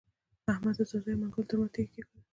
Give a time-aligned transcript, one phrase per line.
[0.51, 2.21] احمد د ځاځيو او منلګو تر منځ تيږه کېښوده.